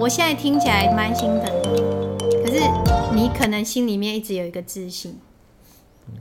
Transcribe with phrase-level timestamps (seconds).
[0.00, 1.78] 我现在听起来蛮心疼的，
[2.42, 2.58] 可是
[3.14, 5.18] 你可能心里面一直有一个自信，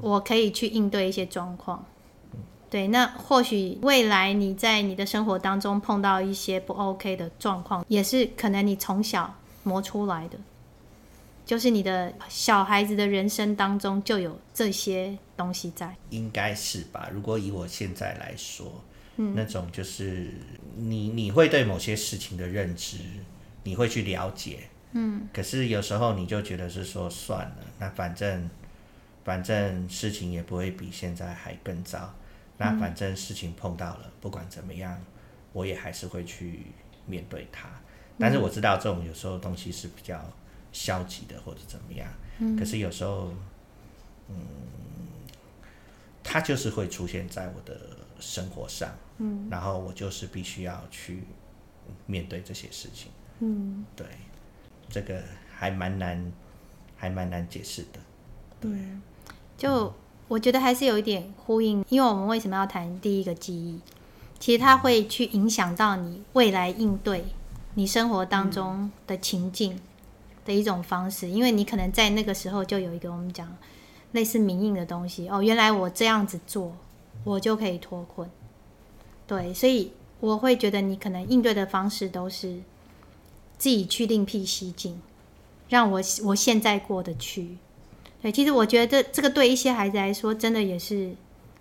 [0.02, 1.86] 我可以去应对一些状况。
[2.70, 9.33] 对，那或许未来你在你的生活当中碰到一些不 OK 的状况，也是可能你从小
[9.63, 10.37] 磨出来的，
[11.46, 15.96] 就是你的小孩子的人生当中就有这些东西在。
[16.09, 17.09] 应该是吧？
[17.14, 18.84] 如果以我现在来说，
[19.16, 20.34] 嗯，那种就是
[20.76, 22.98] 你你会对某些事情的认知，
[23.63, 28.50] 你会去了解，嗯，可是有时候你就觉得是说算了，那反正
[29.23, 32.14] 反正事情也不会比现在还更糟。
[32.58, 35.02] 那反正事情碰到了，不管怎么样，
[35.53, 36.64] 我也还是会去
[37.05, 37.70] 面对它。
[38.17, 40.22] 但是我知道这种有时候东西是比较
[40.73, 42.08] 消极的，或者怎么样。
[42.39, 43.34] 嗯可是有时候，
[44.28, 44.36] 嗯，
[46.23, 47.80] 它就是会出现在我的
[48.20, 48.89] 生活上。
[49.20, 51.23] 嗯，然后我就是必须要去
[52.06, 53.09] 面对这些事情。
[53.40, 54.06] 嗯，对，
[54.90, 55.22] 这个
[55.54, 56.32] 还蛮难，
[56.95, 58.00] 还蛮难解释的。
[58.59, 58.72] 对，
[59.58, 59.94] 就。
[60.30, 63.81] 我觉得还是有一点呼应，因为我们为什么要谈第一个记忆？
[64.38, 67.26] 其实它会去影响到你未来应对
[67.73, 69.81] 你生活当中的情境
[70.46, 73.58] 的一种方式，因为你可能在那个时候就有一个我们讲
[74.12, 76.76] 类似明印的东西哦，原来我这样子做，
[77.24, 78.30] 我就可以脱困。
[79.26, 82.62] 对，所以我会觉得你可能应对的方式都是
[83.60, 85.00] 自己去另辟蹊径，
[85.68, 87.58] 让我我现在过得去。
[88.22, 91.14] 对，其实我觉得这这个对一些孩子来说，真的也是，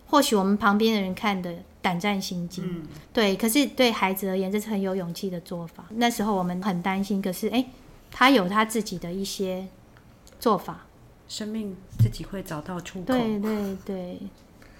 [0.06, 3.36] 或许我们旁边的人看的胆战心惊，嗯，对。
[3.36, 5.84] 可是对孩子而言，这是很有勇气的做法。
[5.90, 7.64] 那时候我们很担心，可是哎，
[8.10, 9.66] 他有他自己的一些
[10.40, 10.86] 做法，
[11.28, 13.06] 生命自己会找到出口。
[13.06, 14.18] 对对对。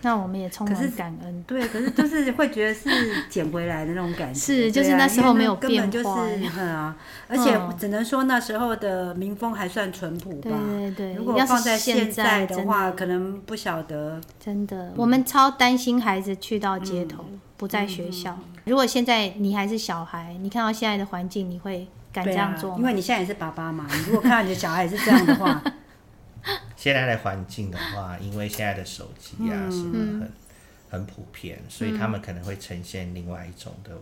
[0.03, 2.89] 那我们也充满感恩，对，可是就是会觉得是
[3.29, 6.97] 捡回来的那种感觉， 是，就是那时候没有变化，根本就是嗯啊，
[7.27, 11.15] 而且只能说那时候的民风还算淳朴吧，对对对。
[11.15, 14.21] 如果放在现在的话，可能不晓得。
[14.39, 17.25] 真的，我们超担心孩子去到街头，
[17.57, 18.39] 不在学校。
[18.67, 22.77] 如果现在你还是小孩，你看到现在的环境，你会敢这样做吗？
[22.79, 25.61] 因为你现在也是爸爸嘛，你如果看到你的小孩也是这样的话。
[26.77, 30.33] 现在的环境的话，因为现在的手机啊什么很
[30.91, 33.97] 很普遍，所以他们可能会呈现另外一种的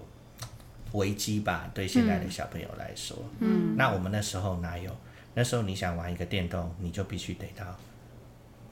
[0.93, 1.71] 危机吧。
[1.75, 4.95] 对现在的小朋友来说，嗯，那我们那时候哪有？
[5.35, 7.65] 那时候你想玩一个电动，你就必须得到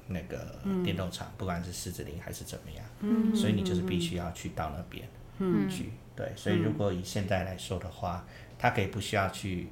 [0.06, 5.08] 那个电动厂，不管是狮子林还是怎么样，嗯，所以你就是必须要去到那边，
[5.38, 6.32] 嗯，去对。
[6.36, 8.24] 所以如果以现在来说的话，
[8.58, 9.68] 他可以不需要去。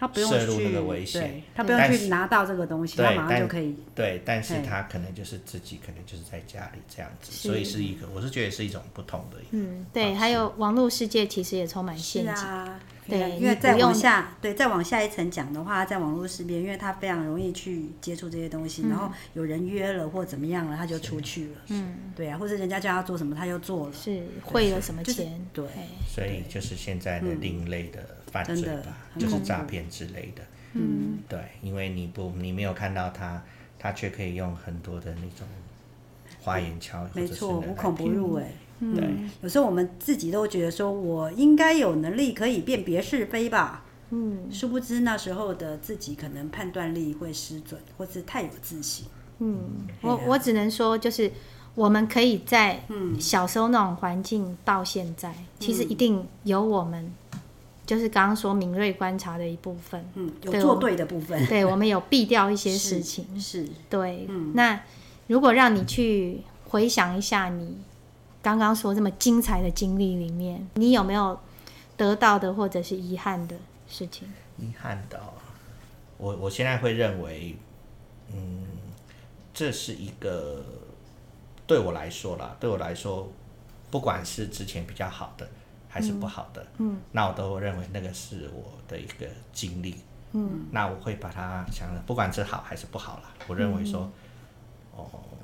[0.00, 0.30] 他不用
[1.04, 3.76] 去，他不用去拿到这个东西，他马上就可以。
[3.94, 9.36] 对，但是他可能就是自己，可能就是在家里这样子，所以是一个，我是觉得是一种不同的。
[9.50, 12.34] 嗯，对，还有网络世界其实也充满陷阱。
[13.10, 21.56] 对，因为再往下，对，再往下一层讲的话，在网络世界，因为他非常容易去接触这些东西，然后有人约了或怎么样了，他就出去了。
[21.68, 25.44] 嗯，对啊，或者人家叫他做什么，他又做了，是汇了什么钱？
[25.52, 25.66] 对，
[26.08, 27.98] 所以就是现在的另类的。
[28.30, 30.42] 犯罪吧，就是诈骗之类的。
[30.74, 33.42] 嗯，对，因为你不，你没有看到他，
[33.76, 35.44] 他却可以用很多的那种
[36.40, 38.44] 花言巧语，没错，无孔不入哎。
[38.46, 43.84] 嗯，对，有时候我们自己都觉得说，我应该有能力可以辨别是非吧。
[44.10, 49.06] 嗯，殊不知那时候的自己可能判断力会失准，或是太有自信。
[49.38, 49.58] 嗯，
[50.00, 51.30] 我我只能说，就是
[51.74, 52.82] 我们可以在
[53.18, 57.12] 小时候那种环境到现在，其实一定有我们。
[57.86, 63.68] 就是刚刚说敏锐观察的一部分，嗯，有做对的部分， 对，我们有避掉一些事情，是，是。
[63.88, 64.26] 对。
[64.28, 64.80] 嗯，那
[65.26, 67.76] 如果让你去回想一下你
[68.42, 71.38] 刚刚说这么精彩的经历里面，你有没有
[71.96, 73.56] 得到的或者是遗憾的
[73.88, 74.28] 事情？
[74.58, 75.20] 遗憾的，
[76.16, 77.56] 我我现在会认为，
[78.32, 78.66] 嗯，
[79.52, 80.64] 这是一个
[81.66, 83.30] 对我来说啦，对我来说，
[83.90, 85.48] 不管是之前比较好的。
[85.92, 89.96] 还是不好的，嗯，嗯，那我都认为那个是我的一个经历，
[90.30, 94.08] 嗯，那我会把它想的，不管是好还是不好啦，我认为说，
[94.94, 95.39] 哦、嗯，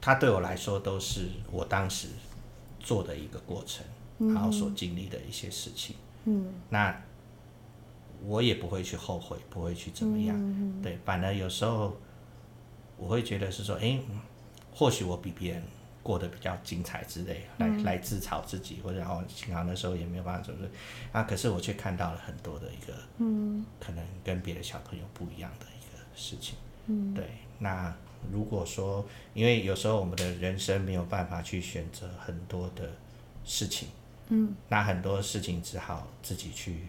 [0.00, 2.08] 它对我来说都是我当时
[2.78, 3.84] 做的一个过程，
[4.18, 7.02] 嗯、然后所经历的一些事情，嗯，那
[8.24, 11.96] 我也不会去后悔，不会去怎么样，嗯、对，反而有时候
[12.96, 14.00] 我会觉得是说，哎、欸，
[14.72, 15.62] 或许我比别人。
[16.02, 20.66] 过得比较精彩之类，来来自嘲自己，或者然后幸好那时候也没有办法，怎么
[21.12, 26.56] 啊，可是我却看到了很多的一个，嗯，可能跟别的小朋友不一样的一个事情，
[26.86, 27.28] 嗯，对。
[27.58, 27.94] 那
[28.30, 32.90] 如果说，因为有时候我们的人生没有办法去选择很多的
[33.44, 33.88] 事情，
[34.28, 36.86] 嗯，那很多事情只好自己去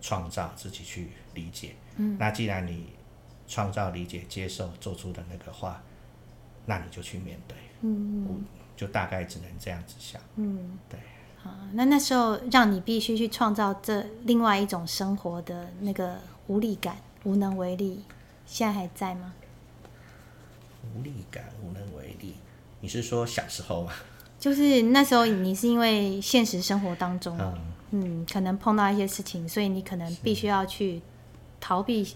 [0.00, 1.74] 创造，自己去理解。
[1.96, 2.86] 嗯，那既然你
[3.46, 5.82] 创造、理解、接受、做出的那个话，
[6.66, 7.56] 那你就去面对。
[7.82, 8.40] 嗯，我
[8.76, 10.20] 就大概只能这样子想。
[10.36, 10.98] 嗯，对。
[11.42, 18.04] 好，那那时候让你必须去创造这另外一种生活的那个无力感、无能为力，
[18.44, 19.32] 现在还在吗？
[20.94, 22.34] 无力感、无能为力，
[22.80, 23.92] 你是说小时候吗？
[24.38, 27.54] 就是那时候，你是因为现实生活当中，嗯，
[27.90, 31.02] 嗯，可能碰到一些事情，所以你可能必须要去
[31.60, 32.14] 逃避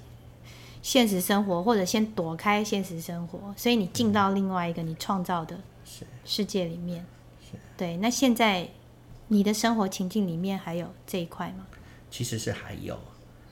[0.81, 5.61] 现实生活，或者先躲开现实生活，所以你进到另外一个你创造的
[6.25, 7.05] 世界里面。
[7.77, 8.69] 对，那现在
[9.29, 11.67] 你的生活情境里面还有这一块吗？
[12.11, 12.99] 其实是还有，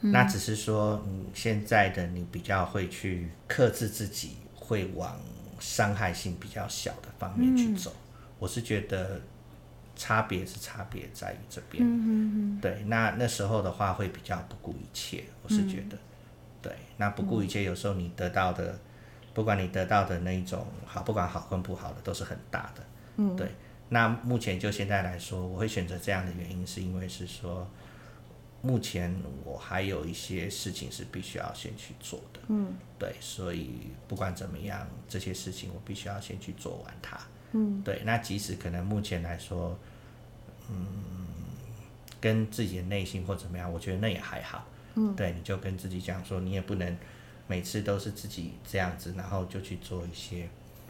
[0.00, 5.18] 那只是说，嗯，现在的你比较会去克制自己，会往
[5.58, 7.90] 伤害性比较小的方面去走。
[7.90, 8.00] 嗯
[8.42, 9.20] 我是觉得
[9.94, 15.98] 差别是差别在于这边，对，那那时候的话会比较不顾一切，我是觉得，嗯、
[16.60, 18.80] 对，那不顾一切，有时候你得到的，嗯、
[19.32, 22.82] 不管你得到的那一种好，不管好跟不好的，都是很大的，
[23.18, 23.46] 嗯，对。
[23.90, 27.70] 那目前就现在来说，我会选择这样的原因，是因为是说，
[28.62, 29.14] 目前
[29.44, 37.20] 我还有一些事情是必须要先去做的，嗯，对，所以不管怎么样，这些事情我必须要先去做完它。
[37.52, 39.76] 嗯，对，那即使可能目前来说，
[40.70, 40.86] 嗯，
[42.20, 44.64] 跟自己的内心或怎么样，我觉得那也还好。
[44.94, 46.96] 嗯，对，你就跟自己讲说，你也不能
[47.48, 50.48] 每次都是自己这样子，然后就去做一些，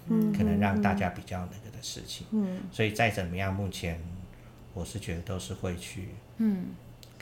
[0.08, 2.26] 嗯，可能让大家比较那个的事情。
[2.32, 4.00] 嗯，所以再怎么样，目前
[4.74, 6.66] 我是觉得都是会去，嗯，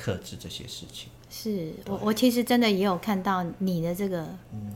[0.00, 1.08] 克制这些事情。
[1.28, 4.72] 是我，我其实真的也有看到你的这个，嗯，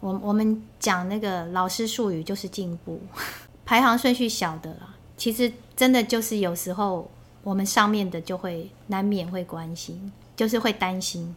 [0.00, 3.00] 我我们讲那个老师术语就是进步。
[3.64, 7.10] 排行顺序小的啦，其实真的就是有时候
[7.42, 11.34] 我们上面的就会难免会关心，就是会担心，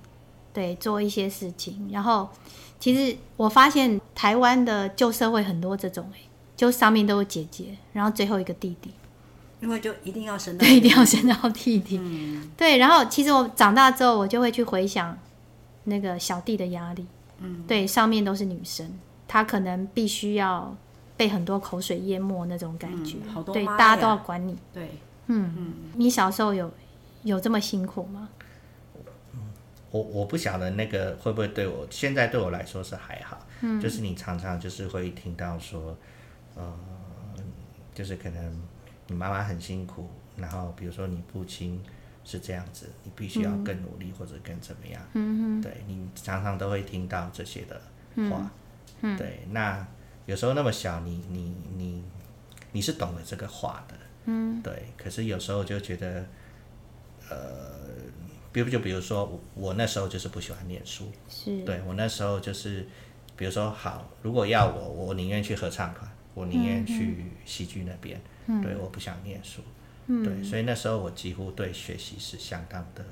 [0.52, 1.88] 对，做一些事情。
[1.92, 2.28] 然后
[2.80, 6.12] 其实我发现台湾的旧社会很多这种，
[6.58, 8.92] 就上面都有姐姐，然后最后一个弟弟，
[9.60, 11.98] 因为就一定要生到，对，一定要生到弟弟。
[11.98, 12.78] 嗯，对。
[12.78, 15.18] 然后其实我长大之后，我就会去回想
[15.86, 17.06] 那个小弟的压力，
[17.40, 18.92] 嗯，对，上面都是女生，
[19.28, 20.76] 她可能必须要。
[21.18, 24.54] 被很多口水淹没那种感觉，嗯、对，大家都要管你。
[24.74, 26.70] 对，嗯嗯，你小时候有
[27.24, 28.28] 有这么辛苦吗？
[29.92, 35.98] 我我不晓得那个会不会对我现在对我来说是还好，嗯，就是你常常就是会听到说，
[36.56, 36.74] 呃，
[37.94, 38.62] 就是可能
[39.08, 41.82] 你妈妈很辛苦，然后比如说你父亲
[42.24, 47.76] 是这样子，你必须要更努力或者更怎么样，嗯嗯，对，你常常都会听到这些的
[48.30, 48.52] 话，
[49.02, 49.18] 嗯，嗯。
[49.18, 49.86] 对，那。
[50.28, 52.04] 有时候那么小，你你你
[52.72, 54.88] 你是懂了这个话的，嗯，对。
[54.98, 56.26] 可是有时候就觉得，
[57.30, 57.38] 呃，
[58.52, 62.88] 比如就比如说我我那时候就是不喜欢念书，是，对我那时候就是，
[63.38, 68.24] 比如说好，如果要我，我宁愿去合唱团，我宁愿去戏剧那边，嗯，
[68.62, 69.62] 对，我不想念书，
[70.08, 73.04] 嗯，对，所以那时候我几乎对学习是相当的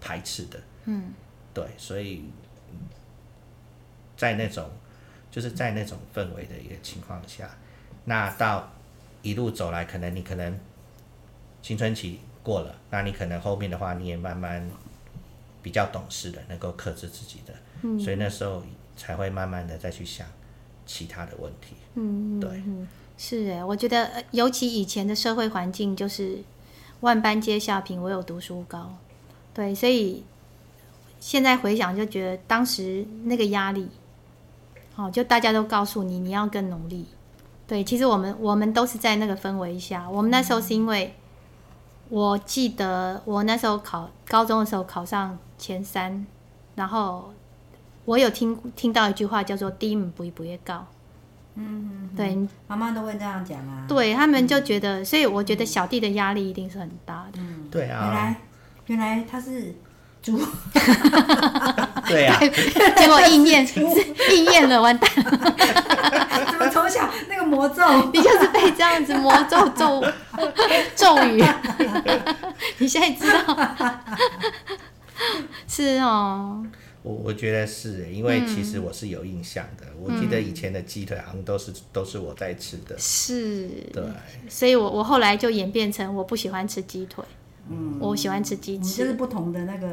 [0.00, 1.12] 排斥的，嗯，
[1.52, 2.24] 对，所以
[4.16, 4.70] 在那种。
[5.28, 7.50] 就是在那种氛围的一个情况下，
[8.06, 8.72] 那到
[9.20, 10.58] 一路走来，可能你可能
[11.60, 14.66] 青春期过了，那你可能后面的话，你也慢慢
[15.62, 17.52] 比较懂事的，能够克制自己的，
[17.82, 18.62] 嗯，所以那时候
[18.96, 20.26] 才会慢慢的再去想
[20.86, 21.76] 其他的问题。
[21.96, 22.62] 嗯，对，
[23.18, 26.38] 是哎，我觉得尤其以前的社会环境就是
[27.00, 28.94] 万般皆下品，唯有读书高，
[29.54, 30.24] 对，所以
[31.18, 33.88] 现在回想就觉得当时那个压力。
[34.98, 37.04] 哦，就大家都告诉你，你要更努力。
[37.66, 40.08] 对，其实我们我们都是在那个氛围下。
[40.08, 41.14] 我们那时候是因为，
[42.08, 46.26] 我记得我那时候考高中的时候考上前三，
[46.76, 47.30] 然后
[48.06, 50.86] 我有听听到一句话叫做“低不不会高”。
[51.56, 53.84] 嗯，对，妈妈都会这样讲啊。
[53.88, 57.38] 对，他们就觉得，所以我觉得小弟的压力一定是很大的。
[57.38, 58.04] 嗯，对啊。
[58.06, 58.36] 原来
[58.86, 59.74] 原来他是。
[60.22, 60.36] 猪，
[62.08, 62.36] 对啊，
[62.96, 63.64] 结果应验，
[64.32, 65.54] 应验了，完蛋了。
[66.50, 70.04] 怎么从小那个魔咒，你就是被这样子魔咒咒
[70.96, 71.44] 咒语？
[72.78, 73.56] 你现在知道？
[75.68, 76.66] 是哦。
[77.06, 79.86] 我我觉得是，因为其实我是有印象的。
[80.00, 82.98] 我记得以前的鸡腿好像都是都是我在吃的。
[82.98, 83.68] 是。
[83.92, 84.02] 对。
[84.48, 87.24] 所以我我后来就演变成我不喜欢吃鸡腿。
[87.68, 89.88] 嗯，我喜欢吃鸡翅，就是不同的那个，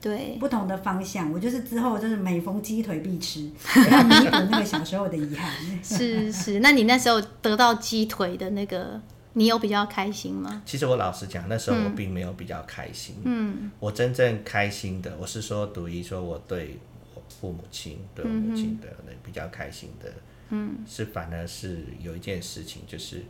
[0.00, 1.30] 对，不同的方向。
[1.32, 3.42] 我就是之后就是每逢鸡腿必吃，
[3.90, 5.50] 要弥补那个小时候的遗憾。
[5.84, 8.98] 是是，那你那时候得到鸡腿的那个
[9.32, 10.62] 你有比较开心吗？
[10.66, 13.14] 其实我老实讲，那时候我并没有比较开心。
[13.24, 16.78] 嗯，我真正开心的，我是说，读一说我对
[17.14, 20.12] 我父母亲、对我母亲的那比较开心的，
[20.48, 23.22] 嗯，是反而是有一件事情，就是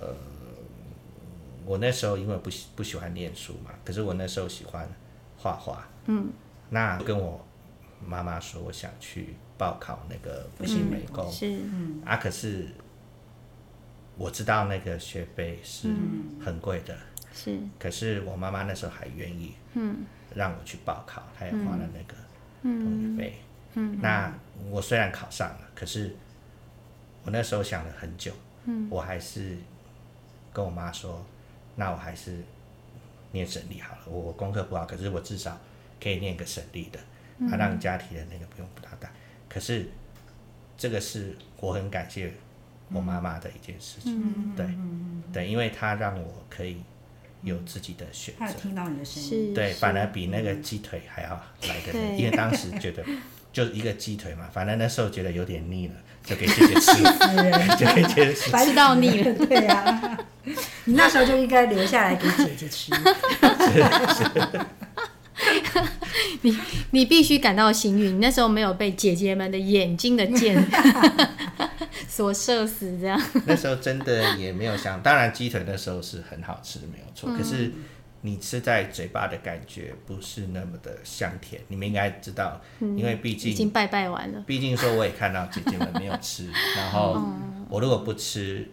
[0.00, 0.08] 呃，
[1.66, 4.88] 我那时候因为不喜不喜欢念书嘛，可是我那时候喜欢
[5.36, 6.30] 画画，嗯，
[6.70, 7.44] 那跟我
[8.02, 12.68] 妈妈说，我想去报考那个复兴美工，是，嗯，啊，可是。
[14.18, 15.88] 我知道那个学费是
[16.42, 17.00] 很贵的，嗯、
[17.34, 17.58] 是。
[17.78, 20.04] 可是我妈妈那时候还愿意，嗯
[20.34, 22.14] 让我去报考，她、嗯、也花了那个
[22.62, 23.38] 同学费。
[23.74, 24.32] 嗯、那
[24.70, 26.16] 我虽然考上了，可是
[27.24, 28.32] 我那时候想了很久，
[28.64, 29.56] 嗯、我还是
[30.52, 31.22] 跟我妈说，
[31.74, 32.42] 那我还是
[33.32, 34.02] 念省立好了。
[34.06, 35.58] 我功课不好，可是我至少
[36.02, 36.98] 可以念个省立的，
[37.38, 39.12] 嗯、啊，让家庭的那个不用负担。
[39.46, 39.86] 可是
[40.78, 42.32] 这个是我很感谢。
[42.92, 46.82] 我妈妈的一件事情，嗯、对，嗯、对，因为她让我可以
[47.42, 48.46] 有自己的选择。
[48.46, 51.30] 她听到你的声音，对，反而比那个鸡腿还要
[51.68, 53.04] 来得，因为当时觉得
[53.52, 56.92] 就一个鸡腿嘛，反正那时候觉得有点腻了，就给姐姐吃，
[57.76, 60.18] 就给姐姐吃，吃到腻了，对啊，
[60.84, 62.92] 你那时候就应该留下来给姐姐吃。
[66.42, 66.58] 你
[66.90, 70.56] 你必须感到幸运，你那时候没有被姐姐们的眼睛的箭。
[72.08, 77.30] 所射死这样，那时候真的也没有想，当然鸡腿那时候是很好吃，没有错。
[77.30, 77.70] 嗯、可是
[78.22, 81.60] 你吃在嘴巴的感觉不是那么的香甜。
[81.68, 84.42] 你们应该知道，嗯、因为毕竟已经拜拜完了。
[84.46, 87.22] 毕竟说我也看到姐姐们没有吃，然后
[87.68, 88.66] 我如果不吃，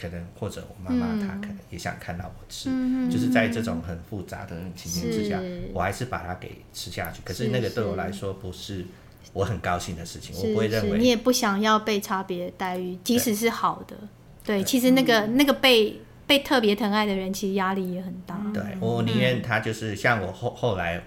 [0.00, 5.40] 可能或者我妈妈她可能也想看到我吃，嗯、就是在这种很复杂的情形之下，
[5.72, 7.20] 我还是把它给吃下去。
[7.24, 8.84] 可是那个对我来说不是。
[9.32, 13.96] 我很高兴的事情，我不会认为你也不想要被差别待遇，即使是好的。
[14.44, 18.40] 对，对其实那个、嗯、那个被被特别疼爱的人，其实压力也很大。
[18.54, 21.02] 对，我宁愿他就是像我后后来，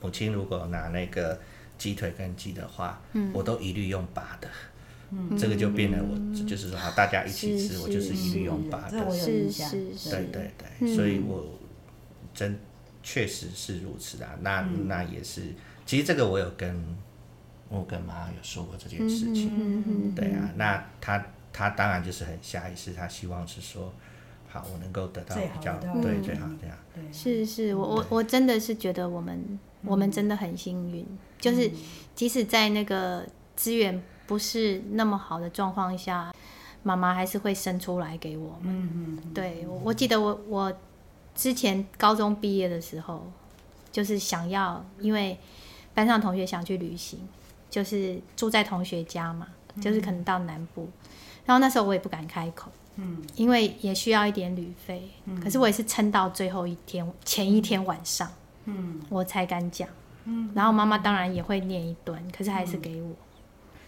[0.00, 1.38] 母亲如果拿那个
[1.78, 4.48] 鸡腿跟鸡的话，嗯、我都一律用拔的。
[5.12, 9.10] 嗯，这个就变得我，嗯、就是说好，大家一起吃，我就是一律用拔的。
[9.10, 11.46] 是是是，对对对，嗯、所以我
[12.34, 12.58] 真
[13.02, 14.28] 确实是如此的。
[14.40, 15.42] 那、嗯、那也是，
[15.86, 16.82] 其实这个我有跟。
[17.74, 23.90] 我跟妈有说过这件事情，嗯嗯、对啊，那他他当然就是很下意识，他希望是说，
[24.46, 26.76] 好，我能够得到比较对最好这样。
[26.94, 31.02] 对，是是，我我我真的是觉得我们、嗯、我们真的很幸运，
[31.40, 31.70] 就是
[32.14, 33.26] 即使在那个
[33.56, 36.32] 资源不是那么好的状况下，
[36.82, 38.64] 妈妈还是会生出来给我们。
[38.64, 40.72] 嗯嗯，对，我我记得我我
[41.34, 43.30] 之前高中毕业的时候，
[43.90, 45.38] 就是想要，因为
[45.94, 47.20] 班上同学想去旅行。
[47.72, 49.48] 就是住在同学家嘛，
[49.80, 51.08] 就是可能到南部，嗯、
[51.46, 58.30] 然后那时候我也不敢开口，嗯，因为也需要一点旅费，嗯、可是我也是撑到最后一天前一天晚上，
[58.66, 59.88] 嗯，我才敢讲，
[60.26, 63.08] 嗯，然后妈妈当然也会念一顿，可是还是给我，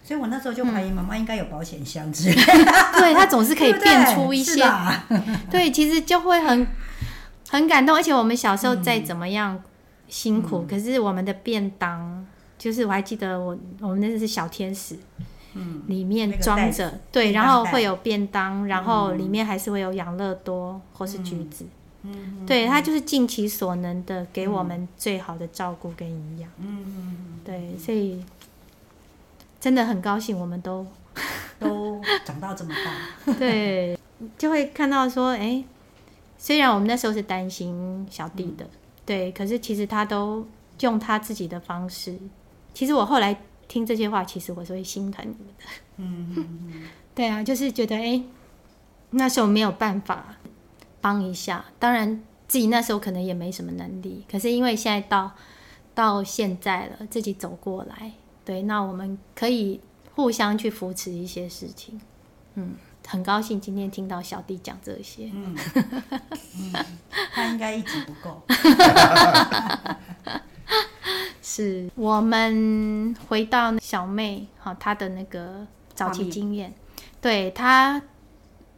[0.04, 2.34] 所以我那时候就怀疑妈妈应该有保险箱之类，
[2.98, 4.62] 对，她总是可以变出一些，
[5.50, 6.66] 对，其实就会很
[7.48, 9.60] 很感动，而且我们小时候再怎么样
[10.08, 12.24] 辛苦，嗯、可是我们的便当。
[12.56, 14.96] 就是我还记得我我们那个是小天使，
[15.54, 21.66] 嗯，里面装着、那个、对，然后会有便当，然后里面还是会有养乐多或是橘子，
[22.04, 27.16] 嗯，嗯对，他就是尽其所能的给我们最好的照顾跟营养，嗯嗯。
[27.44, 28.24] 对，所以
[29.64, 30.86] 真的很高兴，我们都
[31.58, 33.98] 都长到这么大， 对，
[34.36, 35.64] 就会看到说，哎、欸，
[36.36, 38.70] 虽然我们那时候是担心小弟的，嗯、
[39.06, 40.46] 对，可是其实他都
[40.80, 42.14] 用他自己的方式。
[42.74, 45.64] 其实我后来听这些话，其实我是会心疼你们的。
[45.96, 46.82] 嗯嗯嗯，
[47.14, 48.24] 对啊，就是觉得哎、欸，
[49.12, 50.36] 那时候没有办法
[51.00, 51.64] 帮一下。
[51.78, 55.32] 当然自己那时候可能也没什么能力，可是因为现在到
[55.94, 58.12] 到现在了，自己走过来，
[58.44, 59.80] 对，那我们可以
[60.14, 62.00] 互相去扶持一些事情。
[62.54, 62.74] 嗯，
[63.06, 65.30] 很高兴今天听到小弟讲这些。
[65.34, 65.56] 嗯，
[66.58, 66.72] 嗯
[67.32, 68.42] 他应该一直不够。
[71.42, 76.72] 是我们回到小妹哈，她的那个早期经验，
[77.20, 78.02] 对她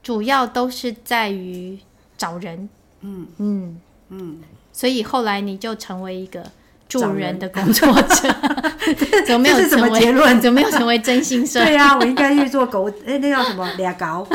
[0.02, 1.78] 主要都是在于
[2.18, 2.68] 找人，
[3.00, 4.42] 嗯嗯嗯，
[4.72, 6.50] 所以后来你就成为一个
[6.88, 8.34] 助人的工作者，
[9.26, 10.40] 怎么没有什么结论？
[10.40, 11.64] 怎么没有成为真心社？
[11.64, 14.26] 对呀、啊，我应该去做狗，哎、欸，那叫什么俩狗？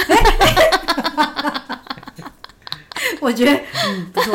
[3.20, 4.34] 我觉得嗯不错。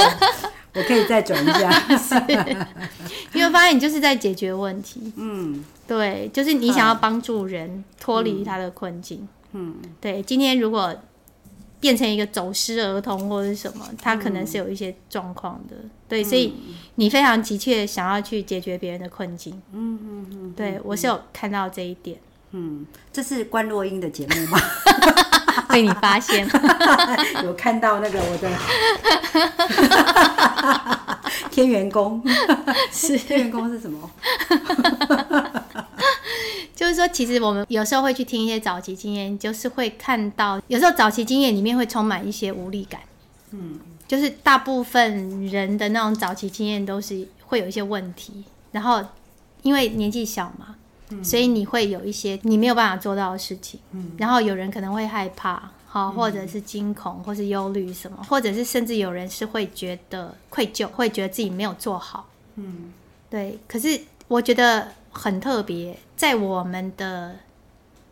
[0.75, 1.83] 我可以再转一下，
[3.33, 5.11] 因为发现你就是在解决问题。
[5.17, 9.27] 嗯，对，就是你想要帮助人脱离他的困境。
[9.53, 10.21] 嗯，对。
[10.21, 10.95] 今天如果
[11.87, 15.76] 变成一个走失儿童或者什么，他可能是有一些状况的。
[15.76, 16.52] 嗯、对，所以
[16.97, 19.62] 你非常急切想要去解决别人的困境。
[19.73, 22.19] 嗯嗯嗯，对我是有看到这一点。
[22.50, 24.59] 嗯，这是关若英的节目吗？
[25.71, 26.45] 被你发现，
[27.45, 28.50] 有看到那个我的
[31.52, 32.21] 天元宫
[32.90, 34.11] 是天元宫是什么？
[36.75, 43.00] 就是说，其实我们有时候会去听一些早期经验，就是会看到有时候早期经验里面会充满一些无力感。
[43.52, 49.04] 嗯，就是大部分人的那种早期经验都是会有一些问题，然后
[49.62, 50.75] 因为年纪小嘛。
[51.23, 62.92] 所以你会有一些你没有办法做到的事情，嗯，然后有人可能会害怕，好，或者是惊恐，或是忧虑什么，或者是甚至有人是会觉得愧疚，会觉得自己没有做好，嗯，
[63.30, 63.56] 对。
[63.68, 67.37] 可是我觉得很特别，在我们的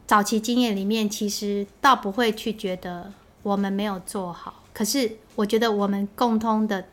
[0.06, 3.10] 早期经验里面，其实倒不会去觉得
[3.42, 6.84] 我们没有做好，可是我觉得我们共通的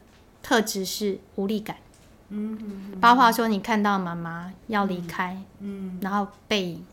[0.41, 1.75] 特质是无力感。
[2.29, 6.85] 嗯，包括说你看到妈妈要离开，嗯，然后背影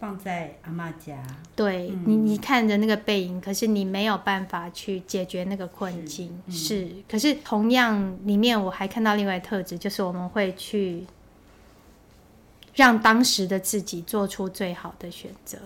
[0.00, 6.90] 放在阿妈家，对、嗯、你，你看着那个背影，可是你没有办法去解决那个困境，是。
[7.08, 11.06] 可是同样里面我还看到另外特质，就是我们会去
[12.74, 15.58] 让当时的自己做出最好的选择。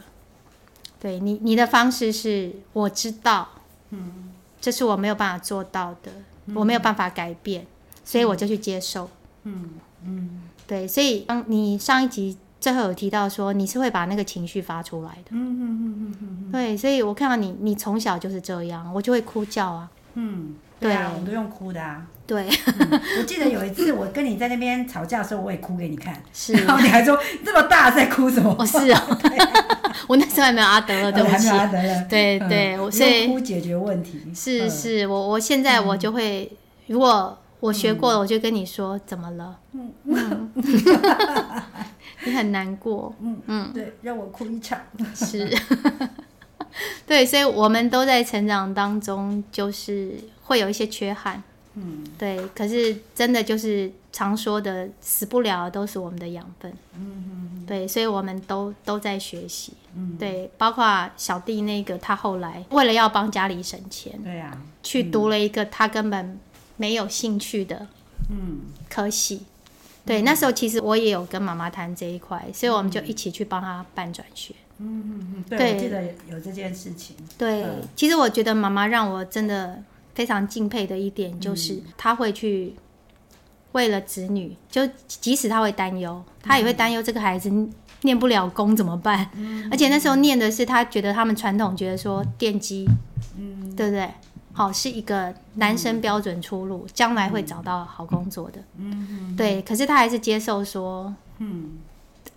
[1.01, 3.49] 对你，你的方式是我知道，
[3.91, 6.11] 嗯，这是我没有办法做到的，
[6.47, 7.67] 嗯、我没有办法改变。
[8.05, 9.11] 所以我就去接受，
[9.43, 9.73] 嗯
[10.03, 16.51] 嗯，对，所以当你上一集最后有提到说你是会把那个情绪发出来的，嗯嗯嗯嗯。
[16.51, 22.47] 对，所以我看到你，你从小就是这样，我就会哭叫啊，嗯，对啊，我们都用哭的啊，对，
[23.19, 28.55] 我记得有一次我跟你在那边吵架的时候，我也哭给你看，是，然后你还说这么大在哭什么？
[28.59, 29.19] 哦，是啊，
[30.07, 36.51] 我那时候还没有阿德了，对不起，阿德了，对对，我所以哭解决问题，是是，我我现在我就会
[36.87, 37.37] 如果。
[37.61, 39.59] 我学过了，我就跟你说、嗯、怎么了？
[39.73, 40.53] 嗯，嗯。
[42.23, 43.13] 你很难过。
[43.21, 44.79] 嗯嗯，对，让我哭一场。
[45.13, 45.53] 是，
[47.05, 50.15] 对，所以我们都在成长当中，就是
[50.49, 51.41] 会有一些缺憾。
[51.75, 56.73] 嗯，对，可是真的就是常说的，死不了都是我们的养分。
[56.97, 59.75] 嗯嗯，对，所以我们都都在学习。
[59.95, 66.41] 嗯，对，包括小弟那个，他后来为了要帮家里省钱，对呀、啊，去读了一个他根本。
[66.81, 67.89] 没有兴趣的，
[68.31, 69.43] 嗯，可惜，
[70.07, 74.55] 对，嗯、那时候其实我也有跟妈妈谈这一块，所以我们就一起去帮他办转学。
[74.79, 77.17] 嗯嗯嗯，对，我记得有这件事情。
[77.37, 79.83] 对，嗯、其实我觉得妈妈让我真的
[80.19, 82.75] 非常敬佩的一点，就是他会去
[83.71, 87.49] 为了子女，就即使他会担忧，他也会担忧这个孩子
[88.03, 89.31] 念不了功怎么办？
[89.35, 92.85] 嗯、而且那时候念的是他觉得他们传统觉得说电机，
[93.39, 94.11] 嗯，对不对？
[94.53, 98.61] 好，是一个男生标准出路，将、嗯、来会找到好工作的。
[99.37, 99.63] 对。
[99.63, 101.79] 可是他还是接受说，嗯，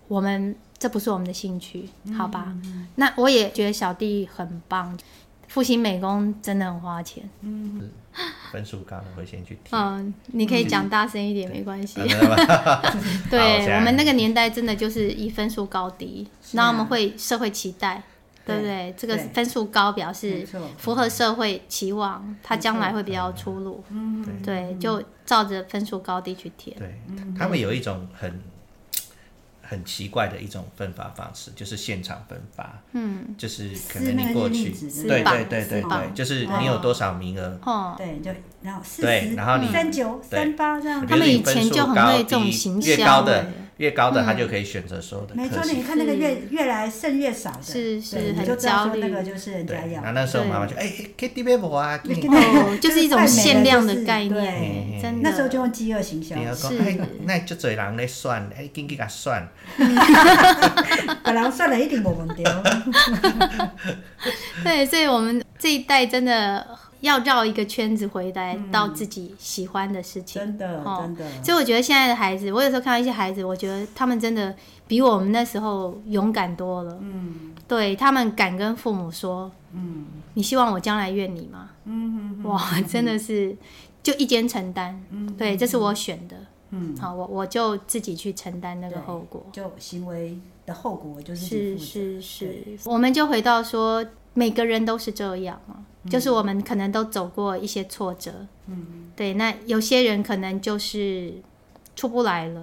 [0.07, 2.55] 我们这不是我们的兴趣，好吧？
[2.93, 4.95] 那我也觉得小弟很棒。
[5.51, 7.29] 复兴美工真的很花钱。
[7.41, 7.89] 嗯，
[8.51, 9.77] 分数高的会先去听。
[9.77, 11.99] 嗯，你可以讲大声一点，没关系。
[13.29, 18.01] 对，我们那个年代真的就是以分数高低，然后我们会社会期待。
[18.43, 18.91] 对不对？
[18.97, 20.43] 这个分数高表示
[20.79, 23.83] 符合社会期望，他将来会比较出路。
[23.89, 26.75] 嗯，对，就照着分数高低去填。
[26.75, 26.99] 对，
[27.37, 28.41] 他们有一种很
[29.71, 32.77] 很奇怪的一种分发方式，就是现场分发。
[32.91, 34.69] 嗯，就是可能你过去，
[35.07, 37.57] 对对对对对，就是你有多少名额。
[37.63, 38.31] 哦，对，就
[38.61, 41.07] 然后对，然后你三九三八这样。
[41.07, 43.49] 他们以前就很会这种行销的。
[43.81, 45.33] 越高的他就可以选择所有的。
[45.33, 48.99] 没错，你看那个越越来剩越少的，是是很焦虑。
[48.99, 49.99] 那个就是人家要。
[50.03, 51.97] 那那时候妈妈就哎，KTV 不啊，
[52.79, 55.29] 就是一种限量的概念，真的。
[55.31, 56.35] 那时候就用饥饿行销。
[56.53, 56.79] 是。
[57.25, 59.49] 那就多人来算，哎，紧紧给他算。
[61.23, 62.43] 把人算了一定没问题。
[64.63, 66.63] 对，所以我们这一代真的。
[67.01, 71.43] 要绕一个圈子回来到自己喜欢的事情，真的，真的。
[71.43, 74.55] 所以我觉得现在的孩子，我有时候看到一些孩子，我觉得他们真的
[74.87, 76.97] 比我们那时候勇敢多了。
[77.01, 81.69] 嗯，对，他们敢跟父母说，嗯，你希望我将来怨你吗？
[81.85, 83.55] 嗯，哇，真的是
[84.03, 85.03] 就一肩承担。
[85.09, 86.35] 嗯，对，这是我选的。
[86.69, 89.45] 嗯，好，我我就自己去承担那个后果。
[89.51, 95.83] 就行为的后果就是是是是，我们就回到说，每个人都是这样嘛。
[96.09, 99.35] 就是我们可能都走过一些挫折，嗯，对。
[99.35, 101.33] 那有些人可能就是
[101.95, 102.61] 出不来了，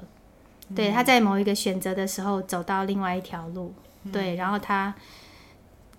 [0.70, 0.90] 嗯、对。
[0.90, 3.72] 他在某一个选择的时候走到另外一条路，
[4.04, 4.34] 嗯、对。
[4.34, 4.92] 然后他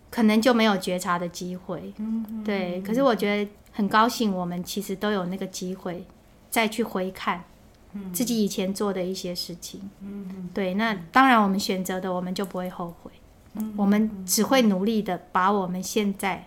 [0.10, 1.94] 可能就没有觉察的机会。
[2.44, 2.82] 对。
[2.82, 6.06] 可是我觉得很高兴，我们其实都有那个机会
[6.50, 7.44] 再去回看
[8.12, 9.90] 自己以前做的一些事情。
[10.02, 10.74] 嗯，对。
[10.74, 13.12] 那当然，我们选择的，我们就不会后悔。
[13.54, 16.46] 嗯，我们只会努力的把我们现在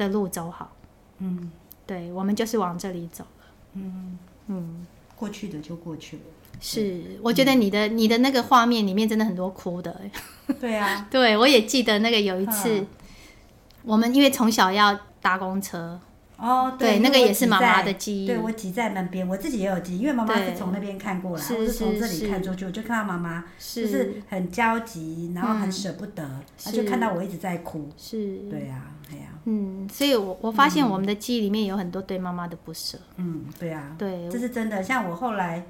[0.00, 0.72] 的路走好。
[1.18, 1.52] 嗯，
[1.86, 3.46] 对，我们就是往这里走了。
[3.74, 6.22] 嗯嗯，过去的就过去了。
[6.60, 10.00] 是，我觉得你的、嗯、你的那个画面里面真的很多哭的。
[10.58, 12.86] 对啊， 对我也记得那个有一次，
[13.82, 16.00] 我们因为从小要搭公车。
[16.40, 18.26] 哦，对，对，那个也是妈妈的记忆。
[18.26, 27.90] 对，我挤在那边，我自己也有记忆，因为妈妈是从那边看过来，我是从这里看出去，我就看到妈妈就是很焦急，然后很舍不得，然后就看到我一直在哭。
[27.98, 29.26] 是，对呀，对呀。
[29.44, 32.98] 嗯，所以我我发现我们的记忆里面有很多对妈妈的不舍。
[33.16, 34.82] 嗯，对啊，对，这是真的。
[34.82, 35.62] 像我后来，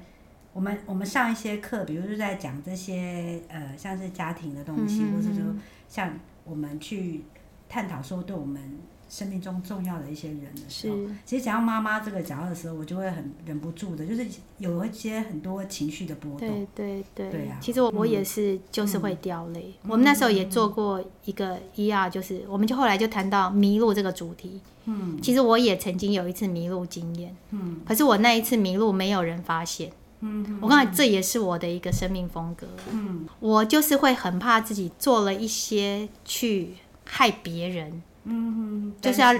[0.53, 5.53] 我们我们上一些课，比如说在讲这些呃，像是家庭的东西，或者说
[5.89, 7.25] 像我们去
[7.67, 8.79] 探讨说对我们。
[9.11, 10.95] 生命中重要的一些人的时候，
[11.25, 14.25] 其实讲到妈妈这个角色的时候，我就会很忍不住的，就是
[14.57, 16.39] 有一些很多情绪的波动。
[16.39, 17.57] 对对对，对啊。
[17.59, 19.73] 其实我我也是，就是会掉泪。
[19.83, 24.61] 我们那时候也做过一个 ER，就是我们就后来就谈到迷路这个主题。
[24.85, 25.19] 嗯。
[25.21, 27.35] 其实我也曾经有一次迷路经验。
[27.49, 27.81] 嗯。
[27.85, 29.91] 可是我那一次迷路没有人发现。
[30.21, 30.57] 嗯。
[30.61, 32.65] 我刚才这也是我的一个生命风格。
[32.89, 33.27] 嗯。
[33.41, 38.01] 我就是会很怕自己做了一些去害别人。
[38.23, 39.33] 嗯，就是要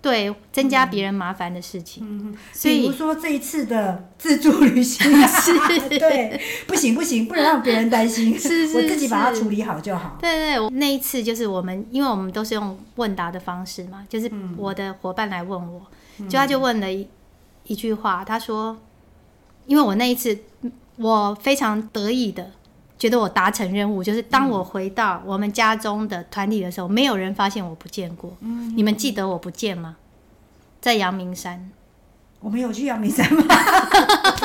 [0.00, 2.02] 对增加别人麻烦的事情。
[2.06, 5.52] 嗯，所以比如说这一次的自助旅行 是，
[5.98, 10.16] 对，不行不行，不能让别人担心，是是 我自己把它处理好就好。
[10.20, 15.82] 对对，那一次就是我们，因为我们都是用问答的方式嘛，就是我的伙伴来问我，
[16.28, 17.06] 就他就问了一
[17.64, 18.76] 一句话，他说，
[19.66, 20.36] 因为我那一次
[20.96, 22.50] 我非常得意的。
[23.02, 28.32] 觉得我达成任务，就是当我回到我们家中的团体的时候，没有人发现我不见过。
[28.42, 29.96] 嗯，你们记得我不见吗？
[30.80, 31.68] 在阳明山，
[32.38, 33.44] 我们有去阳明山吗？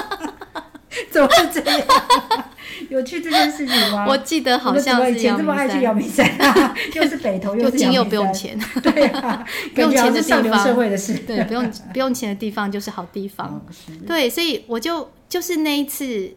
[1.11, 1.87] 怎么会这样？
[2.89, 4.07] 有去这件事情吗？
[4.09, 6.27] 我记得好像是以前这么爱去阳明山，
[6.95, 8.59] 又是北投，又近又 不用钱。
[8.81, 11.13] 对啊，不用钱的地方，社会的事。
[11.13, 13.63] 对，不用不用钱的地方就是好地方。
[14.07, 16.33] 对，所以我就就是那一次。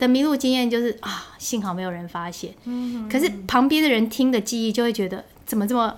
[0.00, 2.52] 的迷路经验就是啊，幸好没有人发现。
[2.64, 5.96] 嗯，可是旁边的人听的记忆就会觉得怎么这么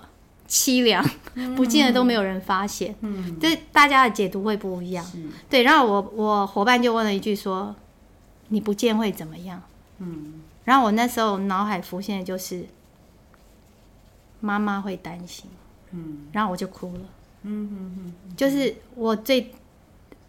[0.49, 1.03] 凄凉，
[1.35, 2.95] 嗯、不见得都没有人发现。
[3.01, 5.07] 嗯， 这大家的解读会不一样。
[5.49, 7.75] 对，然后我我伙伴就问了一句说
[8.49, 9.63] ：“你不见会怎么样？”
[9.99, 12.67] 嗯，然后我那时候脑海浮现的就是
[14.41, 15.47] 妈妈会担心。
[15.93, 17.01] 嗯，然后我就哭了。
[17.45, 17.95] 嗯嗯
[18.27, 19.51] 嗯，就是我最。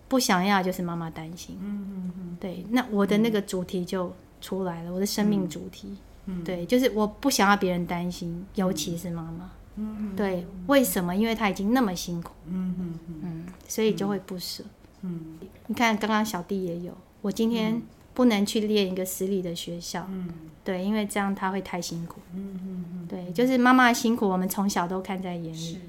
[0.07, 11.15] 不想要就是妈妈担心，嗯嗯嗯，对，那我的那个主题就出来了，嗯、我的生命主题，嗯，对，就是我不想要别人担心，尤其是妈妈，嗯对，为什么？
[11.15, 14.63] 因为她已经那么辛苦，嗯嗯嗯，所以就会不舍，
[15.01, 17.81] 嗯，你看刚刚小弟也有，我今天
[18.13, 20.29] 不能去练一个私立的学校，嗯，
[20.63, 25.79] 对，因为这样他会太辛苦，嗯嗯嗯，对，就是妈妈的辛苦，我们从小都看在眼里，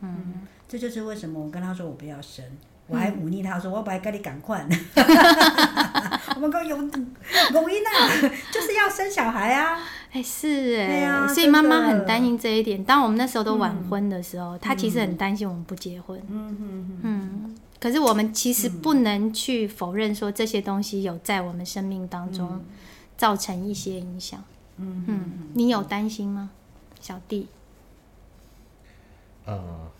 [0.00, 2.44] 嗯，这就是为什么我跟他说我不要生。
[2.90, 4.66] 我还忤逆他说：“我不爱跟你赶快。
[6.36, 7.90] ”我们讲有容易呢，
[8.52, 9.78] 就是要生小孩啊！
[10.12, 12.82] 哎，是哎，所以妈妈很担心这一点。
[12.82, 16.20] 当我们那时候都晚婚的时候，她其实很担心我们不结婚。
[16.28, 17.56] 嗯嗯嗯。
[17.78, 22.62] 可是我们其实不能去否认说这些东西有在我们生命当中
[23.16, 24.42] 造成一些影响。
[24.78, 25.30] 嗯嗯。
[25.54, 26.50] 你有担心吗，
[27.00, 27.46] 小弟？
[29.44, 29.90] 呃。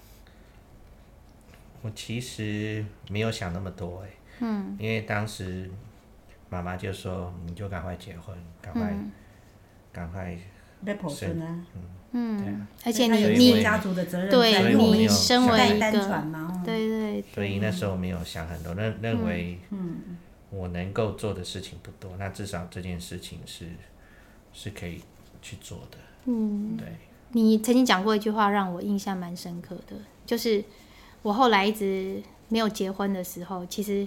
[1.82, 4.08] 我其实没有想那么多哎，
[4.40, 5.70] 嗯，因为当时
[6.50, 8.94] 妈妈就说：“你就赶快结婚，赶快，
[9.90, 10.38] 赶快
[11.08, 11.64] 生啊。”
[12.12, 16.24] 嗯，对啊，而且你你家族的责任，对，你身为一个，
[16.64, 20.18] 对对，所以那时候没有想很多，认认为，嗯，
[20.50, 23.66] 我能够做的事情不多，那至少这件事情是
[24.52, 25.00] 是可以
[25.40, 25.96] 去做的。
[26.26, 26.86] 嗯，对。
[27.32, 30.62] 你曾经讲过一句话，让我印象蛮深刻的，就是。
[31.22, 34.06] 我后来一直没有结婚的时候，其实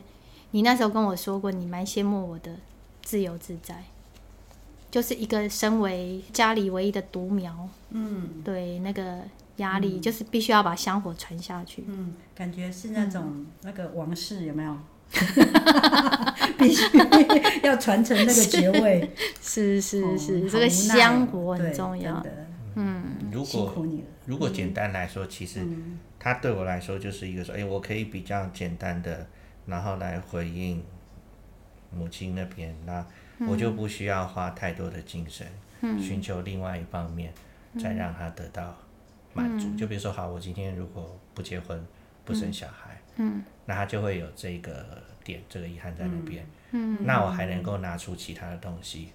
[0.52, 2.56] 你那时候跟我说过，你蛮羡慕我的
[3.02, 3.84] 自由自在，
[4.90, 9.20] 就是一个身为家里唯一的独苗，嗯，对，那个
[9.58, 14.78] 压力就是必须要把香火传下去，嗯，感觉是那种那个王室有没有？
[16.58, 16.84] 必须
[17.62, 22.20] 要传承那个爵位，是是是，这个香火很重要。
[22.22, 22.43] 的，
[22.76, 23.86] 嗯，如果
[24.26, 25.66] 如果简单来说，其实。
[26.20, 29.28] 他对我来说就是一个说，哎，我可以比较简单的，
[29.66, 30.82] 然后来回应
[31.92, 33.06] 母亲那边，那
[33.46, 35.46] 我就不需要花太多的精神，
[35.82, 37.34] 嗯、寻求另外一方面，
[37.74, 38.74] 嗯、再让他得到
[39.34, 39.76] 满足。
[39.76, 41.86] 就比如说，好，我今天如果不结婚，
[42.24, 46.46] 不生小孩，嗯，那他就会有这个点，这个遗憾在那边。
[46.72, 49.10] 嗯，那我还能够拿出其他的东西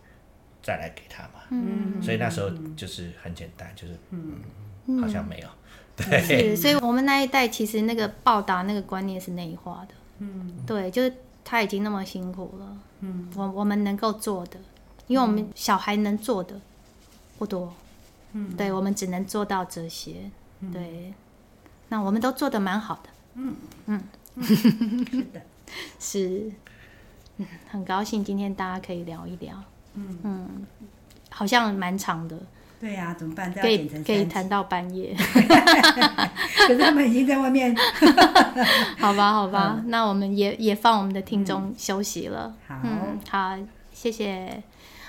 [0.63, 1.41] 再来给他嘛？
[1.51, 5.49] 嗯，所以那时候就是很简单，就是嗯，好像没有。
[5.97, 9.95] 对，是，所以我们那一代其实那个报答那个观念是内化的。
[10.19, 11.13] 嗯，对，就是
[11.45, 12.77] 他已经那么辛苦了。
[13.01, 14.59] 嗯，我我们能够做的，
[15.07, 16.61] 因为我们小孩能做的
[17.39, 17.73] 不多。
[18.33, 20.31] 嗯，对，我们只能做到这些。
[20.73, 21.13] 对，
[21.89, 23.11] 那我们都做的蛮好的。
[23.35, 24.03] 嗯嗯，
[24.43, 25.43] 是的，
[25.99, 26.53] 是，
[27.71, 29.63] 很高兴今天大家可以聊一聊。
[29.95, 30.67] 嗯嗯，
[31.31, 32.39] 好像蛮长的。
[32.81, 33.53] 对呀，怎么办？
[33.53, 35.13] 可以可以谈到半夜。
[35.19, 37.75] 可是他们已经在外面。
[38.99, 42.55] 好吧，好吧，那我们也也放我们的听众休息了。
[42.69, 42.77] 好，
[43.29, 43.59] 好，
[43.93, 44.63] 谢谢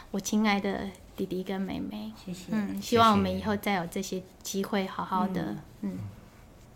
[0.10, 0.80] 我亲爱的
[1.15, 2.12] 弟弟跟妹妹。
[2.26, 2.46] 谢谢。
[2.50, 5.96] 嗯，希望我们以后再有这些机会，好好的，嗯，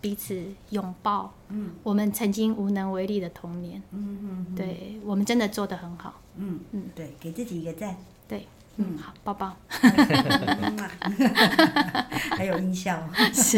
[0.04, 1.34] 彼此拥抱。
[1.48, 3.82] 嗯，我们曾经无能为力的童年。
[3.92, 4.54] 嗯嗯。
[4.54, 6.16] 对，我们真的做得很好。
[6.36, 7.96] 嗯嗯，对，给自己一个赞。
[8.28, 8.46] 对。
[8.76, 9.56] 嗯，好，抱抱。
[12.36, 13.02] 还有音效。
[13.32, 13.58] 是。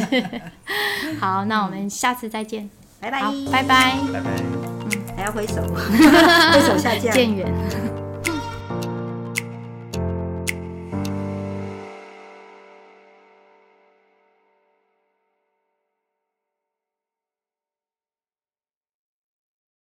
[1.19, 2.69] 好，那我们下次再见。
[2.99, 3.21] 拜拜。
[3.51, 3.97] 拜拜。
[4.13, 4.29] 拜拜。
[4.43, 7.11] 嗯，还要挥手， 挥手下降。
[7.11, 7.94] 见缘。